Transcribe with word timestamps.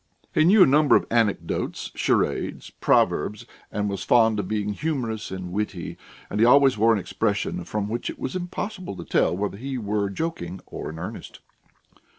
He 0.33 0.45
knew 0.45 0.63
a 0.63 0.65
number 0.65 0.95
of 0.95 1.05
anecdotes, 1.11 1.91
charades, 1.93 2.71
proverbs, 2.71 3.45
and 3.71 3.87
was 3.87 4.01
fond 4.03 4.39
of 4.39 4.47
being 4.47 4.73
humorous 4.73 5.29
and 5.29 5.51
witty, 5.51 5.95
and 6.27 6.39
he 6.39 6.43
always 6.47 6.75
wore 6.75 6.91
an 6.91 6.97
expression 6.97 7.63
from 7.65 7.87
which 7.87 8.09
it 8.09 8.17
was 8.17 8.35
impossible 8.35 8.95
to 8.97 9.05
tell 9.05 9.37
whether 9.37 9.57
he 9.57 9.77
were 9.77 10.09
joking 10.09 10.59
or 10.65 10.89
in 10.89 10.97
earnest. 10.97 11.41